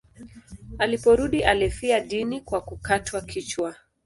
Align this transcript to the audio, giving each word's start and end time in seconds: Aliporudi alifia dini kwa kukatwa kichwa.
Aliporudi 0.79 1.43
alifia 1.43 1.99
dini 1.99 2.41
kwa 2.41 2.61
kukatwa 2.61 3.21
kichwa. 3.21 3.75